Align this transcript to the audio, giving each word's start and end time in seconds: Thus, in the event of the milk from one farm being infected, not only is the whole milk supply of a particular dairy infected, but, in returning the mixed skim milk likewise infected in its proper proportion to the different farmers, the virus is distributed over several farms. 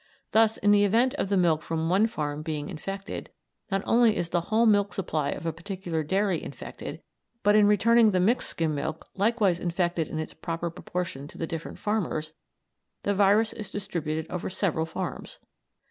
Thus, 0.31 0.57
in 0.57 0.71
the 0.71 0.83
event 0.83 1.13
of 1.13 1.29
the 1.29 1.37
milk 1.37 1.61
from 1.61 1.87
one 1.87 2.07
farm 2.07 2.41
being 2.41 2.69
infected, 2.69 3.29
not 3.69 3.83
only 3.85 4.17
is 4.17 4.29
the 4.29 4.41
whole 4.49 4.65
milk 4.65 4.95
supply 4.95 5.29
of 5.29 5.45
a 5.45 5.53
particular 5.53 6.01
dairy 6.01 6.41
infected, 6.41 7.03
but, 7.43 7.53
in 7.55 7.67
returning 7.67 8.09
the 8.09 8.19
mixed 8.19 8.49
skim 8.49 8.73
milk 8.73 9.07
likewise 9.15 9.59
infected 9.59 10.07
in 10.07 10.17
its 10.17 10.33
proper 10.33 10.71
proportion 10.71 11.27
to 11.27 11.37
the 11.37 11.45
different 11.45 11.77
farmers, 11.77 12.33
the 13.03 13.13
virus 13.13 13.53
is 13.53 13.69
distributed 13.69 14.25
over 14.31 14.49
several 14.49 14.87
farms. 14.87 15.37